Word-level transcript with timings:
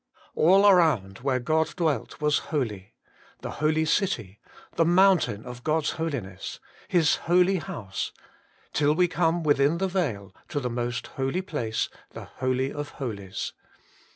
All 0.33 0.67
around 0.67 1.19
where 1.19 1.39
God 1.39 1.75
dwelt 1.75 2.19
was 2.19 2.39
holy: 2.49 2.95
the 3.41 3.51
holy 3.61 3.85
city, 3.85 4.39
the 4.75 4.83
mountain 4.83 5.45
of 5.45 5.63
God's 5.63 5.91
Holiness, 5.91 6.59
His 6.87 7.17
holy 7.27 7.57
house, 7.57 8.11
till 8.73 8.95
we 8.95 9.07
come 9.07 9.43
within 9.43 9.77
the 9.77 9.87
veil, 9.87 10.33
to 10.47 10.59
the 10.59 10.71
most 10.71 11.05
holy 11.05 11.43
place, 11.43 11.87
the 12.15 12.25
holy 12.25 12.73
of 12.73 12.89
holies. 12.97 13.53